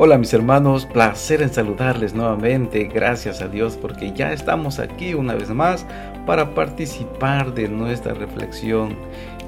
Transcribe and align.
Hola 0.00 0.16
mis 0.16 0.32
hermanos, 0.32 0.86
placer 0.86 1.42
en 1.42 1.52
saludarles 1.52 2.14
nuevamente, 2.14 2.84
gracias 2.84 3.42
a 3.42 3.48
Dios 3.48 3.76
porque 3.76 4.12
ya 4.12 4.32
estamos 4.32 4.78
aquí 4.78 5.12
una 5.12 5.34
vez 5.34 5.50
más 5.50 5.84
para 6.24 6.54
participar 6.54 7.52
de 7.52 7.68
nuestra 7.68 8.14
reflexión. 8.14 8.94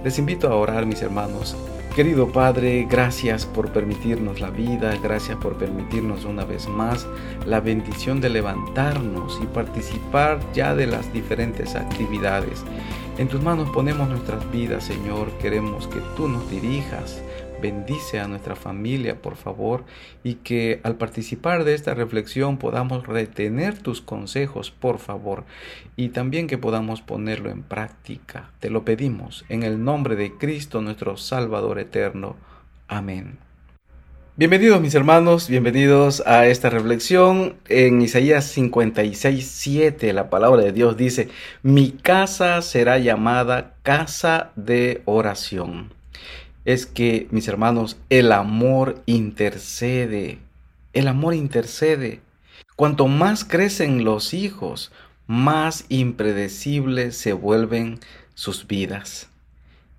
Les 0.02 0.18
invito 0.18 0.48
a 0.48 0.56
orar 0.56 0.86
mis 0.86 1.02
hermanos. 1.02 1.56
Querido 1.94 2.32
Padre, 2.32 2.84
gracias 2.90 3.46
por 3.46 3.70
permitirnos 3.70 4.40
la 4.40 4.50
vida, 4.50 4.92
gracias 5.00 5.36
por 5.36 5.56
permitirnos 5.56 6.24
una 6.24 6.44
vez 6.44 6.66
más 6.66 7.06
la 7.46 7.60
bendición 7.60 8.20
de 8.20 8.30
levantarnos 8.30 9.38
y 9.40 9.46
participar 9.46 10.40
ya 10.52 10.74
de 10.74 10.88
las 10.88 11.12
diferentes 11.12 11.76
actividades. 11.76 12.64
En 13.18 13.28
tus 13.28 13.40
manos 13.40 13.70
ponemos 13.70 14.08
nuestras 14.08 14.50
vidas, 14.50 14.82
Señor, 14.82 15.30
queremos 15.40 15.86
que 15.86 16.00
tú 16.16 16.26
nos 16.26 16.50
dirijas 16.50 17.22
bendice 17.60 18.18
a 18.18 18.28
nuestra 18.28 18.56
familia, 18.56 19.20
por 19.20 19.36
favor, 19.36 19.84
y 20.24 20.34
que 20.36 20.80
al 20.82 20.96
participar 20.96 21.64
de 21.64 21.74
esta 21.74 21.94
reflexión 21.94 22.58
podamos 22.58 23.06
retener 23.06 23.78
tus 23.78 24.00
consejos, 24.00 24.70
por 24.70 24.98
favor, 24.98 25.44
y 25.96 26.08
también 26.08 26.46
que 26.46 26.58
podamos 26.58 27.02
ponerlo 27.02 27.50
en 27.50 27.62
práctica. 27.62 28.50
Te 28.60 28.70
lo 28.70 28.84
pedimos 28.84 29.44
en 29.48 29.62
el 29.62 29.84
nombre 29.84 30.16
de 30.16 30.32
Cristo, 30.36 30.80
nuestro 30.80 31.16
Salvador 31.16 31.78
eterno. 31.78 32.36
Amén. 32.88 33.38
Bienvenidos 34.36 34.80
mis 34.80 34.94
hermanos, 34.94 35.50
bienvenidos 35.50 36.22
a 36.26 36.46
esta 36.46 36.70
reflexión. 36.70 37.56
En 37.68 38.00
Isaías 38.00 38.46
56, 38.46 39.46
7 39.46 40.12
la 40.14 40.30
palabra 40.30 40.62
de 40.62 40.72
Dios 40.72 40.96
dice, 40.96 41.28
mi 41.62 41.90
casa 41.90 42.62
será 42.62 42.96
llamada 42.98 43.74
casa 43.82 44.52
de 44.56 45.02
oración 45.04 45.92
es 46.72 46.86
que, 46.86 47.26
mis 47.30 47.48
hermanos, 47.48 47.96
el 48.10 48.32
amor 48.32 49.02
intercede. 49.06 50.38
El 50.92 51.08
amor 51.08 51.34
intercede. 51.34 52.20
Cuanto 52.76 53.08
más 53.08 53.44
crecen 53.44 54.04
los 54.04 54.34
hijos, 54.34 54.92
más 55.26 55.84
impredecibles 55.88 57.16
se 57.16 57.32
vuelven 57.32 58.00
sus 58.34 58.66
vidas. 58.66 59.28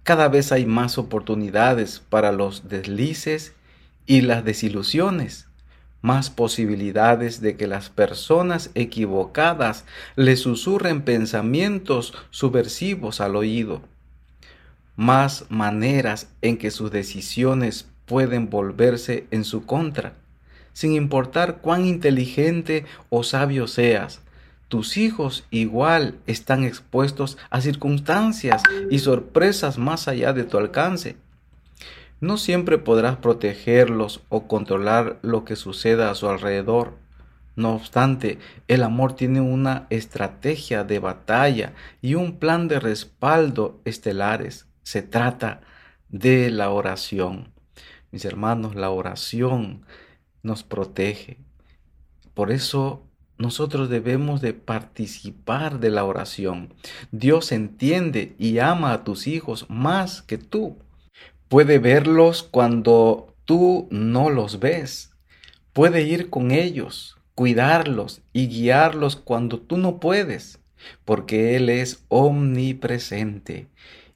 Cada 0.04 0.28
vez 0.30 0.52
hay 0.52 0.66
más 0.66 0.98
oportunidades 0.98 2.02
para 2.10 2.32
los 2.32 2.68
deslices 2.68 3.54
y 4.06 4.22
las 4.22 4.44
desilusiones, 4.44 5.48
más 6.02 6.30
posibilidades 6.30 7.40
de 7.42 7.56
que 7.56 7.68
las 7.68 7.90
personas 7.90 8.72
equivocadas 8.74 9.86
le 10.16 10.36
susurren 10.36 11.04
pensamientos 11.04 12.14
subversivos 12.32 13.22
al 13.22 13.36
oído 13.36 13.84
más 14.96 15.46
maneras 15.50 16.30
en 16.42 16.58
que 16.58 16.72
sus 16.72 16.92
decisiones 16.92 17.88
pueden 18.06 18.50
volverse 18.50 19.26
en 19.32 19.44
su 19.44 19.66
contra. 19.66 20.14
Sin 20.74 20.94
importar 20.94 21.58
cuán 21.62 21.86
inteligente 21.86 22.86
o 23.10 23.24
sabio 23.24 23.68
seas, 23.68 24.22
tus 24.68 24.96
hijos 24.96 25.46
igual 25.52 26.20
están 26.28 26.64
expuestos 26.64 27.38
a 27.50 27.60
circunstancias 27.60 28.64
y 28.90 29.00
sorpresas 29.00 29.78
más 29.78 30.08
allá 30.08 30.32
de 30.32 30.46
tu 30.46 30.58
alcance. 30.58 31.18
No 32.22 32.38
siempre 32.38 32.78
podrás 32.78 33.18
protegerlos 33.18 34.22
o 34.30 34.48
controlar 34.48 35.20
lo 35.24 35.44
que 35.44 35.58
suceda 35.58 36.10
a 36.10 36.16
su 36.16 36.30
alrededor. 36.30 36.94
No 37.58 37.76
obstante, 37.76 38.40
el 38.70 38.84
amor 38.84 39.14
tiene 39.14 39.42
una 39.42 39.88
estrategia 39.90 40.86
de 40.86 41.00
batalla 41.00 41.74
y 42.02 42.16
un 42.16 42.38
plan 42.38 42.70
de 42.70 42.80
respaldo 42.80 43.82
estelares. 43.84 44.68
Se 44.84 45.02
trata 45.02 45.62
de 46.10 46.52
la 46.52 46.70
oración. 46.70 47.54
Mis 48.12 48.26
hermanos, 48.26 48.76
la 48.76 48.90
oración 48.90 49.86
nos 50.44 50.64
protege. 50.64 51.38
Por 52.34 52.52
eso 52.52 53.08
nosotros 53.38 53.90
debemos 53.90 54.42
de 54.42 54.54
participar 54.54 55.80
de 55.80 55.90
la 55.90 56.04
oración. 56.04 56.74
Dios 57.12 57.52
entiende 57.52 58.36
y 58.38 58.60
ama 58.60 58.94
a 58.94 59.04
tus 59.04 59.28
hijos 59.28 59.66
más 59.70 60.22
que 60.22 60.38
tú. 60.38 60.78
Puede 61.48 61.80
verlos 61.80 62.44
cuando 62.44 63.36
tú 63.46 63.88
no 63.90 64.30
los 64.30 64.60
ves. 64.60 65.12
Puede 65.74 66.04
ir 66.04 66.30
con 66.30 66.52
ellos, 66.52 67.18
cuidarlos 67.34 68.22
y 68.34 68.48
guiarlos 68.48 69.16
cuando 69.16 69.60
tú 69.60 69.78
no 69.78 70.00
puedes, 70.00 70.60
porque 71.06 71.56
Él 71.56 71.70
es 71.70 72.04
omnipresente 72.10 73.70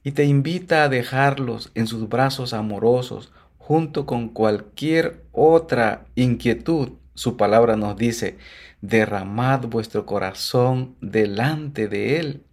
y 0.06 0.12
te 0.12 0.24
invita 0.24 0.84
a 0.84 0.88
dejarlos 0.88 1.72
en 1.74 1.88
sus 1.88 2.08
brazos 2.08 2.52
amorosos 2.52 3.32
junto 3.58 4.06
con 4.06 4.28
cualquier 4.28 5.24
otra 5.32 6.06
inquietud. 6.14 6.90
Su 7.14 7.36
palabra 7.36 7.74
nos 7.74 7.96
dice, 7.96 8.38
derramad 8.80 9.62
vuestro 9.62 10.06
corazón 10.06 10.94
delante 11.00 11.88
de 11.88 12.20
Él. 12.20 12.44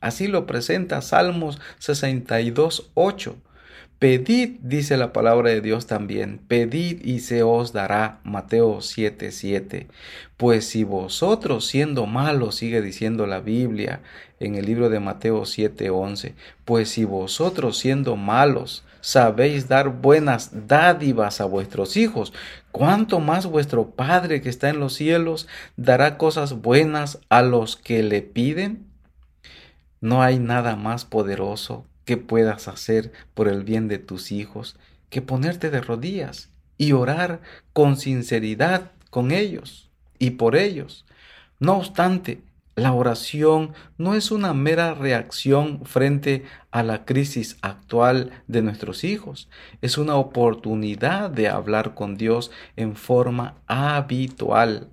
Así 0.00 0.26
lo 0.26 0.46
presenta 0.46 1.02
Salmos 1.02 1.60
62, 1.80 2.90
8. 2.94 3.36
Pedid, 4.02 4.58
dice 4.62 4.96
la 4.96 5.12
palabra 5.12 5.50
de 5.50 5.60
Dios 5.60 5.86
también, 5.86 6.40
pedid 6.48 7.04
y 7.04 7.20
se 7.20 7.44
os 7.44 7.72
dará. 7.72 8.18
Mateo 8.24 8.80
7, 8.80 9.30
7. 9.30 9.86
Pues 10.36 10.66
si 10.66 10.82
vosotros 10.82 11.66
siendo 11.66 12.06
malos, 12.06 12.56
sigue 12.56 12.82
diciendo 12.82 13.28
la 13.28 13.38
Biblia 13.38 14.00
en 14.40 14.56
el 14.56 14.66
libro 14.66 14.88
de 14.88 14.98
Mateo 14.98 15.44
7, 15.44 15.90
11, 15.90 16.34
pues 16.64 16.88
si 16.88 17.04
vosotros 17.04 17.78
siendo 17.78 18.16
malos 18.16 18.84
sabéis 19.00 19.68
dar 19.68 19.90
buenas 19.90 20.66
dádivas 20.66 21.40
a 21.40 21.44
vuestros 21.44 21.96
hijos, 21.96 22.32
¿cuánto 22.72 23.20
más 23.20 23.46
vuestro 23.46 23.90
Padre 23.92 24.40
que 24.40 24.48
está 24.48 24.68
en 24.68 24.80
los 24.80 24.94
cielos 24.94 25.46
dará 25.76 26.18
cosas 26.18 26.54
buenas 26.54 27.20
a 27.28 27.42
los 27.42 27.76
que 27.76 28.02
le 28.02 28.22
piden? 28.22 28.84
No 30.00 30.24
hay 30.24 30.40
nada 30.40 30.74
más 30.74 31.04
poderoso 31.04 31.86
que 32.04 32.16
puedas 32.16 32.68
hacer 32.68 33.12
por 33.34 33.48
el 33.48 33.64
bien 33.64 33.88
de 33.88 33.98
tus 33.98 34.32
hijos 34.32 34.76
que 35.08 35.22
ponerte 35.22 35.70
de 35.70 35.80
rodillas 35.80 36.50
y 36.78 36.92
orar 36.92 37.42
con 37.72 37.96
sinceridad 37.96 38.92
con 39.10 39.30
ellos 39.30 39.90
y 40.18 40.30
por 40.30 40.56
ellos. 40.56 41.04
No 41.60 41.76
obstante, 41.76 42.42
la 42.74 42.94
oración 42.94 43.74
no 43.98 44.14
es 44.14 44.30
una 44.30 44.54
mera 44.54 44.94
reacción 44.94 45.84
frente 45.84 46.44
a 46.70 46.82
la 46.82 47.04
crisis 47.04 47.58
actual 47.60 48.30
de 48.46 48.62
nuestros 48.62 49.04
hijos, 49.04 49.50
es 49.82 49.98
una 49.98 50.16
oportunidad 50.16 51.28
de 51.28 51.48
hablar 51.48 51.94
con 51.94 52.16
Dios 52.16 52.50
en 52.76 52.96
forma 52.96 53.56
habitual 53.66 54.88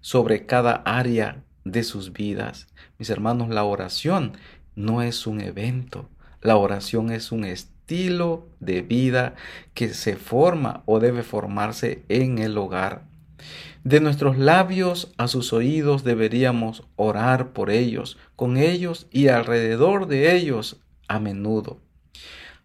sobre 0.00 0.46
cada 0.46 0.76
área 0.86 1.42
de 1.64 1.84
sus 1.84 2.14
vidas. 2.14 2.68
Mis 2.98 3.10
hermanos, 3.10 3.50
la 3.50 3.64
oración 3.64 4.32
no 4.74 5.02
es 5.02 5.26
un 5.26 5.42
evento, 5.42 6.08
la 6.42 6.56
oración 6.56 7.10
es 7.10 7.32
un 7.32 7.44
estilo 7.44 8.48
de 8.60 8.82
vida 8.82 9.34
que 9.74 9.92
se 9.94 10.16
forma 10.16 10.82
o 10.86 11.00
debe 11.00 11.22
formarse 11.22 12.04
en 12.08 12.38
el 12.38 12.56
hogar. 12.56 13.04
De 13.84 14.00
nuestros 14.00 14.38
labios 14.38 15.12
a 15.16 15.26
sus 15.26 15.52
oídos 15.52 16.04
deberíamos 16.04 16.84
orar 16.96 17.52
por 17.52 17.70
ellos, 17.70 18.18
con 18.36 18.56
ellos 18.56 19.06
y 19.10 19.28
alrededor 19.28 20.06
de 20.06 20.36
ellos 20.36 20.80
a 21.08 21.18
menudo. 21.18 21.78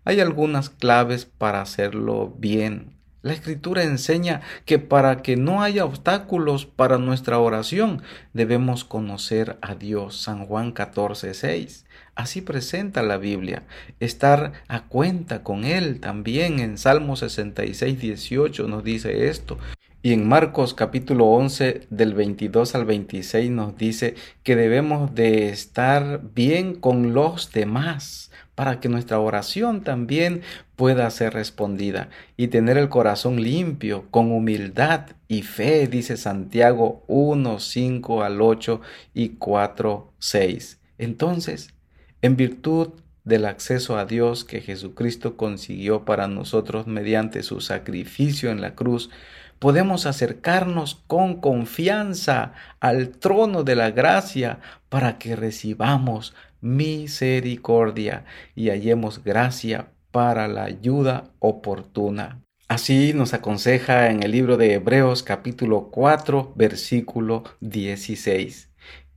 Hay 0.03 0.19
algunas 0.19 0.69
claves 0.69 1.25
para 1.25 1.62
hacerlo 1.62 2.34
bien 2.38 2.96
la 3.25 3.34
escritura 3.34 3.81
enseña 3.84 4.41
que 4.66 4.78
para 4.78 5.24
que 5.24 5.36
no 5.36 5.63
haya 5.63 5.84
obstáculos 5.84 6.68
para 6.68 7.00
nuestra 7.00 7.40
oración, 7.40 8.03
debemos 8.34 8.86
conocer 8.86 9.58
a 9.63 9.74
Dios. 9.74 10.22
San 10.22 10.46
Juan 10.46 10.72
14, 10.72 11.34
6. 11.34 11.86
Así 12.13 12.41
presenta 12.41 13.02
la 13.02 13.18
Biblia. 13.18 13.63
Estar 14.00 14.53
a 14.68 14.84
cuenta 14.84 15.41
con 15.41 15.66
Él 15.66 16.00
también 16.01 16.60
en 16.60 16.77
Salmo 16.77 17.16
66, 17.16 18.00
18 18.00 18.68
nos 18.68 18.83
dice 18.83 19.28
esto. 19.28 19.57
Y 20.04 20.13
en 20.13 20.28
Marcos 20.28 20.75
capítulo 20.75 21.25
11 21.25 21.88
del 21.89 22.13
22 22.13 22.75
al 22.75 22.86
26 22.86 23.50
nos 23.50 23.75
dice 23.75 24.13
que 24.44 24.56
debemos 24.56 25.16
de 25.16 25.50
estar 25.50 26.21
bien 26.36 26.75
con 26.75 27.16
los 27.16 27.51
demás 27.51 28.30
para 28.56 28.80
que 28.80 28.90
nuestra 28.90 29.19
oración 29.19 29.81
también 29.81 30.42
pueda 30.75 31.10
ser 31.12 31.34
respondida 31.34 32.10
y 32.38 32.48
tener 32.48 32.78
el 32.78 32.90
corazón 32.90 33.42
limpio, 33.42 34.06
con 34.10 34.31
humildad 34.31 35.07
y 35.28 35.42
fe, 35.44 35.88
dice 35.88 36.18
Santiago 36.18 37.04
1, 37.07 37.60
5 37.60 38.24
al 38.24 38.42
8 38.42 38.81
y 39.13 39.30
4, 39.30 40.13
6. 40.18 40.80
Entonces, 40.98 41.74
en 42.22 42.38
virtud 42.38 42.90
del 43.25 43.46
acceso 43.46 43.98
a 43.98 44.06
Dios 44.06 44.46
que 44.46 44.62
Jesucristo 44.62 45.36
consiguió 45.36 46.06
para 46.06 46.28
nosotros 46.28 46.88
mediante 46.88 47.44
su 47.44 47.60
sacrificio 47.60 48.52
en 48.52 48.62
la 48.62 48.75
cruz, 48.75 49.10
podemos 49.60 50.06
acercarnos 50.06 51.02
con 51.07 51.42
confianza 51.42 52.54
al 52.80 53.10
trono 53.10 53.63
de 53.63 53.75
la 53.75 53.92
gracia 53.92 54.60
para 54.90 55.18
que 55.18 55.36
recibamos 55.36 56.36
misericordia 56.65 58.25
y 58.56 58.69
hallemos 58.69 59.23
gracia 59.23 59.91
para 60.12 60.47
la 60.47 60.63
ayuda 60.63 61.31
oportuna. 61.39 62.41
Así 62.67 63.13
nos 63.13 63.35
aconseja 63.35 64.09
en 64.09 64.23
el 64.23 64.31
libro 64.31 64.57
de 64.57 64.73
Hebreos 64.73 65.21
capítulo 65.21 65.89
4 65.91 66.53
versículo 66.56 67.44
16. 67.62 68.71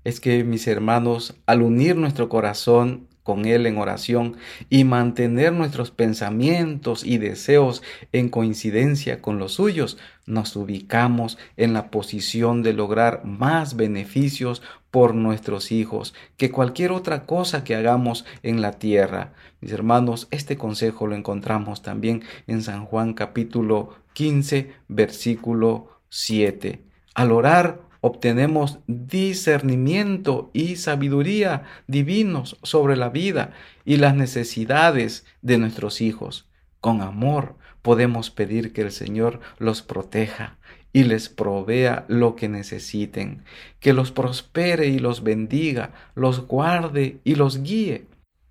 Es 0.04 0.20
que 0.20 0.44
mis 0.44 0.66
hermanos, 0.68 1.36
al 1.46 1.62
unir 1.62 1.96
nuestro 1.96 2.28
corazón 2.28 3.07
con 3.28 3.44
Él 3.44 3.66
en 3.66 3.76
oración 3.76 4.38
y 4.70 4.84
mantener 4.84 5.52
nuestros 5.52 5.90
pensamientos 5.90 7.04
y 7.04 7.18
deseos 7.18 7.82
en 8.12 8.30
coincidencia 8.30 9.20
con 9.20 9.38
los 9.38 9.52
suyos, 9.52 9.98
nos 10.24 10.56
ubicamos 10.56 11.36
en 11.58 11.74
la 11.74 11.90
posición 11.90 12.62
de 12.62 12.72
lograr 12.72 13.26
más 13.26 13.76
beneficios 13.76 14.62
por 14.90 15.14
nuestros 15.14 15.72
hijos 15.72 16.14
que 16.38 16.50
cualquier 16.50 16.90
otra 16.90 17.26
cosa 17.26 17.64
que 17.64 17.74
hagamos 17.74 18.24
en 18.42 18.62
la 18.62 18.78
tierra. 18.78 19.34
Mis 19.60 19.72
hermanos, 19.72 20.26
este 20.30 20.56
consejo 20.56 21.06
lo 21.06 21.14
encontramos 21.14 21.82
también 21.82 22.22
en 22.46 22.62
San 22.62 22.86
Juan 22.86 23.12
capítulo 23.12 23.90
15, 24.14 24.72
versículo 24.88 26.00
7. 26.08 26.80
Al 27.14 27.32
orar, 27.32 27.87
obtenemos 28.00 28.78
discernimiento 28.86 30.50
y 30.52 30.76
sabiduría 30.76 31.64
divinos 31.86 32.56
sobre 32.62 32.96
la 32.96 33.08
vida 33.08 33.52
y 33.84 33.96
las 33.96 34.14
necesidades 34.14 35.26
de 35.42 35.58
nuestros 35.58 36.00
hijos. 36.00 36.48
Con 36.80 37.00
amor 37.00 37.56
podemos 37.82 38.30
pedir 38.30 38.72
que 38.72 38.82
el 38.82 38.92
Señor 38.92 39.40
los 39.58 39.82
proteja 39.82 40.58
y 40.92 41.04
les 41.04 41.28
provea 41.28 42.04
lo 42.08 42.34
que 42.36 42.48
necesiten, 42.48 43.44
que 43.80 43.92
los 43.92 44.12
prospere 44.12 44.86
y 44.86 44.98
los 44.98 45.22
bendiga, 45.22 45.92
los 46.14 46.46
guarde 46.46 47.20
y 47.24 47.34
los 47.34 47.62
guíe. 47.62 48.06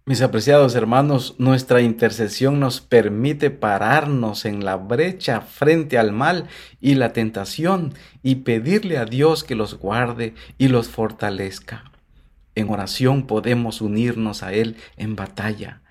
Mis 0.07 0.21
apreciados 0.21 0.73
hermanos, 0.75 1.35
nuestra 1.37 1.81
intercesión 1.81 2.61
nos 2.61 2.79
permite 2.79 3.51
pararnos 3.51 4.45
en 4.45 4.63
la 4.63 4.77
brecha 4.77 5.41
frente 5.41 5.97
al 5.97 6.13
mal 6.13 6.47
y 6.79 6.95
la 6.95 7.11
tentación 7.11 7.93
y 8.23 8.35
pedirle 8.35 8.99
a 8.99 9.03
Dios 9.03 9.43
que 9.43 9.53
los 9.53 9.77
guarde 9.77 10.33
y 10.57 10.69
los 10.69 10.87
fortalezca. 10.87 11.91
En 12.55 12.69
oración 12.69 13.27
podemos 13.27 13.81
unirnos 13.81 14.43
a 14.43 14.53
Él 14.53 14.77
en 14.95 15.17
batalla. 15.17 15.81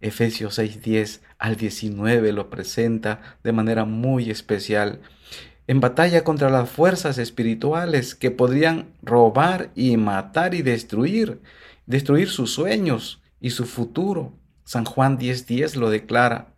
Efesios 0.00 0.56
6:10 0.56 1.22
al 1.40 1.56
19 1.56 2.30
lo 2.30 2.50
presenta 2.50 3.38
de 3.42 3.50
manera 3.50 3.84
muy 3.84 4.30
especial. 4.30 5.00
En 5.66 5.80
batalla 5.80 6.22
contra 6.22 6.48
las 6.48 6.70
fuerzas 6.70 7.18
espirituales 7.18 8.14
que 8.14 8.30
podrían 8.30 8.92
robar 9.02 9.72
y 9.74 9.96
matar 9.96 10.54
y 10.54 10.62
destruir, 10.62 11.40
destruir 11.86 12.28
sus 12.28 12.52
sueños, 12.52 13.20
y 13.44 13.50
su 13.50 13.66
futuro. 13.66 14.32
San 14.64 14.86
Juan 14.86 15.18
10:10 15.18 15.76
lo 15.76 15.90
declara, 15.90 16.54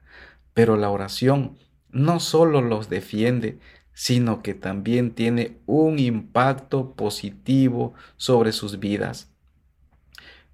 pero 0.55 0.77
la 0.77 0.89
oración 0.89 1.59
no 1.91 2.21
solo 2.21 2.63
los 2.63 2.89
defiende, 2.89 3.59
sino 3.93 4.41
que 4.41 4.55
también 4.55 5.11
tiene 5.11 5.59
un 5.67 5.99
impacto 5.99 6.93
positivo 6.93 7.95
sobre 8.17 8.53
sus 8.53 8.79
vidas. 8.79 9.33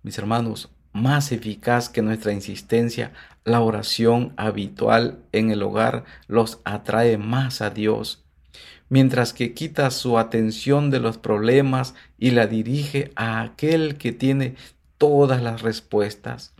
Mis 0.02 0.16
hermanos, 0.16 0.70
más 0.94 1.32
eficaz 1.32 1.90
que 1.90 2.00
nuestra 2.00 2.32
insistencia, 2.32 3.12
la 3.44 3.60
oración 3.60 4.32
habitual 4.38 5.18
en 5.32 5.50
el 5.50 5.62
hogar 5.62 6.04
los 6.28 6.62
atrae 6.64 7.18
más 7.18 7.60
a 7.60 7.68
Dios, 7.68 8.24
mientras 8.88 9.34
que 9.34 9.52
quita 9.52 9.90
su 9.90 10.16
atención 10.18 10.90
de 10.90 11.00
los 11.00 11.18
problemas 11.18 11.94
y 12.16 12.30
la 12.30 12.46
dirige 12.46 13.12
a 13.16 13.42
aquel 13.42 13.98
que 13.98 14.12
tiene 14.12 14.54
todas 15.02 15.42
las 15.42 15.62
respuestas. 15.62 16.54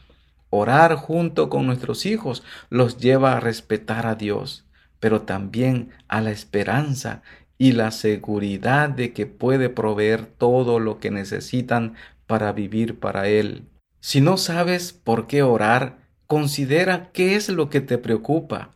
Orar 0.50 0.96
junto 0.96 1.48
con 1.48 1.64
nuestros 1.64 2.06
hijos 2.06 2.42
los 2.70 2.98
lleva 2.98 3.36
a 3.36 3.40
respetar 3.40 4.04
a 4.04 4.16
Dios, 4.16 4.64
pero 4.98 5.22
también 5.22 5.90
a 6.08 6.20
la 6.20 6.32
esperanza 6.32 7.22
y 7.56 7.70
la 7.70 7.92
seguridad 7.92 8.88
de 8.88 9.12
que 9.12 9.26
puede 9.26 9.68
proveer 9.68 10.26
todo 10.26 10.80
lo 10.80 10.98
que 10.98 11.12
necesitan 11.12 11.94
para 12.26 12.50
vivir 12.52 12.98
para 12.98 13.28
Él. 13.28 13.68
Si 14.00 14.20
no 14.20 14.36
sabes 14.36 14.92
por 14.92 15.28
qué 15.28 15.44
orar, 15.44 15.98
considera 16.26 17.12
qué 17.12 17.36
es 17.36 17.48
lo 17.48 17.70
que 17.70 17.80
te 17.80 17.96
preocupa 17.96 18.72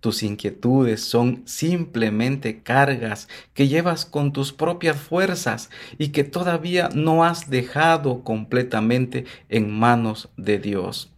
tus 0.00 0.22
inquietudes 0.22 1.02
son 1.02 1.42
simplemente 1.46 2.62
cargas 2.62 3.28
que 3.54 3.68
llevas 3.68 4.04
con 4.04 4.32
tus 4.32 4.52
propias 4.52 4.96
fuerzas 4.96 5.70
y 5.98 6.08
que 6.08 6.24
todavía 6.24 6.88
no 6.94 7.24
has 7.24 7.50
dejado 7.50 8.24
completamente 8.24 9.26
en 9.48 9.70
manos 9.70 10.30
de 10.36 10.58
Dios. 10.58 11.12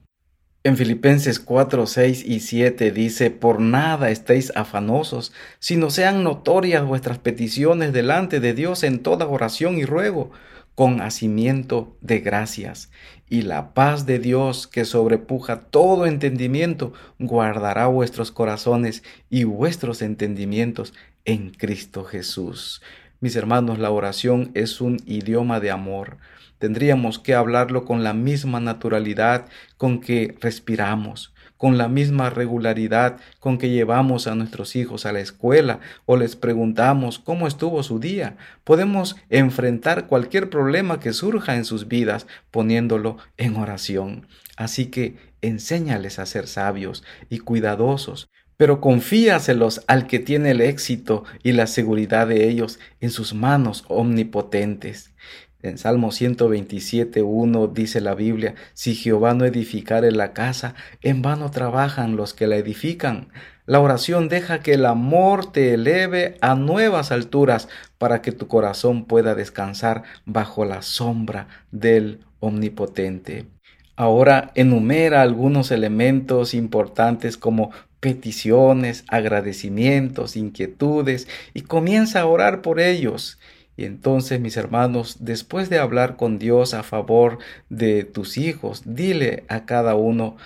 En 0.64 0.76
Filipenses 0.76 1.40
4, 1.40 1.86
6 1.86 2.24
y 2.24 2.38
7 2.38 2.92
dice, 2.92 3.32
Por 3.32 3.60
nada 3.60 4.10
estéis 4.10 4.52
afanosos, 4.54 5.32
sino 5.58 5.90
sean 5.90 6.22
notorias 6.22 6.84
vuestras 6.84 7.18
peticiones 7.18 7.92
delante 7.92 8.38
de 8.38 8.54
Dios 8.54 8.84
en 8.84 9.00
toda 9.02 9.26
oración 9.26 9.76
y 9.78 9.84
ruego, 9.84 10.30
con 10.74 11.00
hacimiento 11.00 11.96
de 12.00 12.20
gracias. 12.20 12.90
Y 13.28 13.42
la 13.42 13.74
paz 13.74 14.06
de 14.06 14.18
Dios 14.18 14.66
que 14.66 14.84
sobrepuja 14.84 15.60
todo 15.60 16.06
entendimiento, 16.06 16.92
guardará 17.18 17.86
vuestros 17.86 18.30
corazones 18.30 19.02
y 19.30 19.44
vuestros 19.44 20.02
entendimientos 20.02 20.94
en 21.24 21.50
Cristo 21.50 22.04
Jesús. 22.04 22.82
Mis 23.20 23.36
hermanos, 23.36 23.78
la 23.78 23.90
oración 23.90 24.50
es 24.54 24.80
un 24.80 24.98
idioma 25.06 25.60
de 25.60 25.70
amor. 25.70 26.18
Tendríamos 26.58 27.18
que 27.18 27.34
hablarlo 27.34 27.84
con 27.84 28.04
la 28.04 28.12
misma 28.14 28.60
naturalidad 28.60 29.46
con 29.76 30.00
que 30.00 30.36
respiramos, 30.40 31.32
con 31.62 31.78
la 31.78 31.86
misma 31.86 32.28
regularidad 32.28 33.18
con 33.38 33.56
que 33.56 33.70
llevamos 33.70 34.26
a 34.26 34.34
nuestros 34.34 34.74
hijos 34.74 35.06
a 35.06 35.12
la 35.12 35.20
escuela 35.20 35.78
o 36.06 36.16
les 36.16 36.34
preguntamos 36.34 37.20
cómo 37.20 37.46
estuvo 37.46 37.84
su 37.84 38.00
día. 38.00 38.36
Podemos 38.64 39.14
enfrentar 39.30 40.08
cualquier 40.08 40.50
problema 40.50 40.98
que 40.98 41.12
surja 41.12 41.54
en 41.54 41.64
sus 41.64 41.86
vidas 41.86 42.26
poniéndolo 42.50 43.18
en 43.36 43.54
oración. 43.54 44.26
Así 44.56 44.86
que 44.86 45.14
enséñales 45.40 46.18
a 46.18 46.26
ser 46.26 46.48
sabios 46.48 47.04
y 47.30 47.38
cuidadosos, 47.38 48.28
pero 48.56 48.80
confíaselos 48.80 49.82
al 49.86 50.08
que 50.08 50.18
tiene 50.18 50.50
el 50.50 50.62
éxito 50.62 51.22
y 51.44 51.52
la 51.52 51.68
seguridad 51.68 52.26
de 52.26 52.48
ellos 52.48 52.80
en 53.00 53.10
sus 53.10 53.34
manos 53.34 53.84
omnipotentes. 53.86 55.12
En 55.62 55.78
Salmo 55.78 56.08
127.1 56.08 57.72
dice 57.72 58.00
la 58.00 58.16
Biblia, 58.16 58.56
si 58.74 58.96
Jehová 58.96 59.32
no 59.34 59.44
edificare 59.44 60.10
la 60.10 60.32
casa, 60.32 60.74
en 61.02 61.22
vano 61.22 61.52
trabajan 61.52 62.16
los 62.16 62.34
que 62.34 62.48
la 62.48 62.56
edifican. 62.56 63.28
La 63.64 63.78
oración 63.78 64.28
deja 64.28 64.58
que 64.58 64.74
el 64.74 64.84
amor 64.86 65.52
te 65.52 65.74
eleve 65.74 66.36
a 66.40 66.56
nuevas 66.56 67.12
alturas 67.12 67.68
para 67.98 68.22
que 68.22 68.32
tu 68.32 68.48
corazón 68.48 69.04
pueda 69.04 69.36
descansar 69.36 70.02
bajo 70.26 70.64
la 70.64 70.82
sombra 70.82 71.46
del 71.70 72.24
Omnipotente. 72.40 73.46
Ahora 73.94 74.50
enumera 74.56 75.22
algunos 75.22 75.70
elementos 75.70 76.54
importantes 76.54 77.36
como 77.36 77.70
peticiones, 78.00 79.04
agradecimientos, 79.06 80.36
inquietudes 80.36 81.28
y 81.54 81.60
comienza 81.60 82.22
a 82.22 82.26
orar 82.26 82.62
por 82.62 82.80
ellos. 82.80 83.38
Y 83.82 83.84
entonces, 83.84 84.38
mis 84.38 84.56
hermanos, 84.56 85.16
después 85.18 85.68
de 85.68 85.80
hablar 85.80 86.14
con 86.14 86.38
Dios 86.38 86.72
a 86.72 86.84
favor 86.84 87.38
de 87.68 88.04
tus 88.04 88.38
hijos, 88.38 88.82
dile 88.84 89.42
a 89.48 89.64
cada 89.64 89.96
uno 89.96 90.36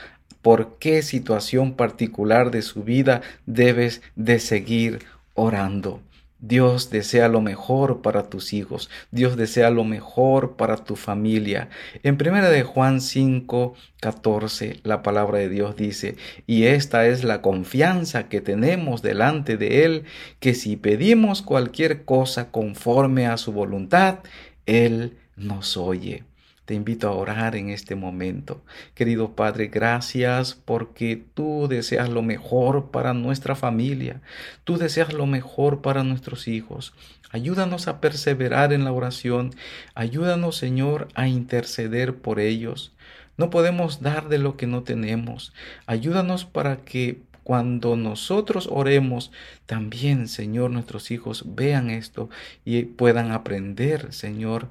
por 0.41 0.79
qué 0.79 1.03
situación 1.03 1.75
particular 1.75 2.51
de 2.51 2.63
su 2.63 2.83
vida 2.83 3.21
debes 3.45 4.01
de 4.15 4.39
seguir 4.39 5.01
orando. 5.35 6.01
Dios 6.39 6.91
desea 6.91 7.29
lo 7.29 7.41
mejor 7.41 8.03
para 8.03 8.29
tus 8.29 8.53
hijos. 8.53 8.91
Dios 9.11 9.37
desea 9.37 9.71
lo 9.71 9.85
mejor 9.85 10.57
para 10.57 10.77
tu 10.77 10.95
familia. 10.97 11.71
En 12.03 12.19
primera 12.19 12.51
de 12.51 12.63
Juan 12.63 13.01
5, 13.01 13.75
14, 14.01 14.81
la 14.83 15.03
palabra 15.03 15.39
de 15.39 15.49
Dios 15.49 15.77
dice, 15.77 16.17
y 16.47 16.65
esta 16.65 17.07
es 17.07 17.25
la 17.25 17.41
confianza 17.41 18.29
que 18.29 18.41
tenemos 18.41 19.03
delante 19.03 19.57
de 19.57 19.85
Él, 19.85 20.05
que 20.39 20.55
si 20.55 20.77
pedimos 20.77 21.43
cualquier 21.43 22.05
cosa 22.05 22.51
conforme 22.51 23.27
a 23.27 23.39
su 23.39 23.53
voluntad, 23.53 24.19
Él 24.67 25.17
nos 25.37 25.77
oye. 25.77 26.25
Te 26.67 26.75
invito 26.75 27.09
a 27.09 27.13
orar 27.13 27.55
en 27.55 27.71
este 27.71 27.95
momento. 27.95 28.61
Querido 28.95 29.37
Padre, 29.37 29.69
gracias 29.69 30.55
porque 30.55 31.23
tú 31.35 31.69
deseas 31.69 32.09
lo 32.09 32.23
mejor 32.23 32.91
para 32.91 33.15
nuestra 33.15 33.55
familia. 33.55 34.21
Tú 34.65 34.77
deseas 34.77 35.13
lo 35.13 35.27
mejor 35.27 35.81
para 35.81 36.03
nuestros 36.03 36.49
hijos. 36.49 36.93
Ayúdanos 37.31 37.87
a 37.87 38.01
perseverar 38.01 38.73
en 38.73 38.85
la 38.85 38.91
oración. 38.91 39.55
Ayúdanos, 39.95 40.57
Señor, 40.57 41.07
a 41.15 41.29
interceder 41.29 42.17
por 42.17 42.41
ellos. 42.41 42.93
No 43.37 43.49
podemos 43.49 44.01
dar 44.01 44.29
de 44.29 44.39
lo 44.39 44.57
que 44.57 44.67
no 44.67 44.83
tenemos. 44.83 45.53
Ayúdanos 45.87 46.45
para 46.47 46.79
que 46.79 47.21
cuando 47.47 47.95
nosotros 47.95 48.69
oremos, 48.73 49.31
también, 49.67 50.27
Señor, 50.27 50.73
nuestros 50.73 51.13
hijos 51.13 51.45
vean 51.55 51.91
esto 51.91 52.29
y 52.65 52.83
puedan 52.83 53.31
aprender, 53.31 54.13
Señor, 54.13 54.69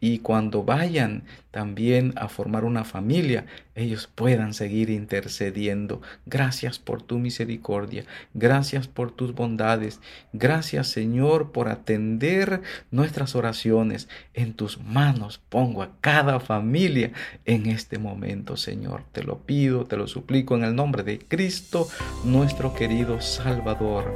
y 0.00 0.18
cuando 0.18 0.62
vayan 0.62 1.22
también 1.50 2.12
a 2.16 2.28
formar 2.28 2.64
una 2.64 2.84
familia, 2.84 3.46
ellos 3.74 4.10
puedan 4.14 4.52
seguir 4.52 4.90
intercediendo. 4.90 6.02
Gracias 6.26 6.78
por 6.78 7.00
tu 7.00 7.18
misericordia, 7.18 8.04
gracias 8.34 8.88
por 8.88 9.10
tus 9.10 9.34
bondades, 9.34 10.00
gracias 10.34 10.88
Señor 10.88 11.52
por 11.52 11.68
atender 11.68 12.60
nuestras 12.90 13.34
oraciones. 13.34 14.08
En 14.34 14.52
tus 14.52 14.78
manos 14.82 15.40
pongo 15.48 15.82
a 15.82 15.92
cada 16.02 16.40
familia 16.40 17.12
en 17.46 17.66
este 17.66 17.98
momento, 17.98 18.56
Señor. 18.56 19.02
Te 19.12 19.22
lo 19.22 19.38
pido, 19.38 19.86
te 19.86 19.96
lo 19.96 20.06
suplico 20.06 20.56
en 20.56 20.64
el 20.64 20.74
nombre 20.74 21.02
de 21.04 21.18
Cristo, 21.18 21.88
nuestro 22.24 22.74
querido 22.74 23.20
Salvador. 23.22 24.12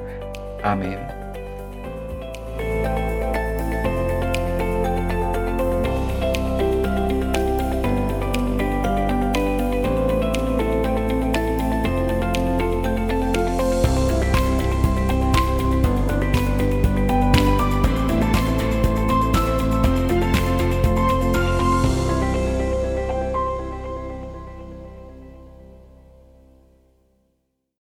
Amén. 0.62 0.98